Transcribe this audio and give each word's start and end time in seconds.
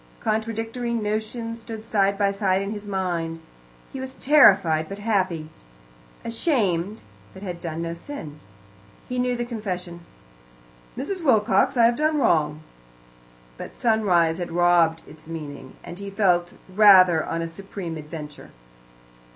Contradictory 0.21 0.95
notions 0.95 1.61
stood 1.61 1.85
side 1.85 2.17
by 2.17 2.31
side 2.31 2.59
in 2.59 2.71
his 2.71 2.87
mind. 2.87 3.39
He 3.93 3.99
was 3.99 4.15
terrified 4.15 4.89
but 4.89 4.97
happy, 4.97 5.51
ashamed, 6.25 7.03
but 7.35 7.43
had 7.43 7.61
done 7.61 7.83
no 7.83 7.93
sin. 7.93 8.39
He 9.07 9.19
knew 9.19 9.35
the 9.35 9.45
confession: 9.45 9.99
"Mrs. 10.97 11.23
Wilcox, 11.23 11.77
I 11.77 11.85
have 11.85 11.97
done 11.97 12.17
wrong," 12.19 12.63
but 13.57 13.79
sunrise 13.79 14.39
had 14.39 14.51
robbed 14.51 15.03
its 15.07 15.29
meaning, 15.29 15.75
and 15.83 15.99
he 15.99 16.09
felt 16.09 16.53
rather 16.67 17.23
on 17.23 17.43
a 17.43 17.47
supreme 17.47 17.95
adventure. 17.95 18.49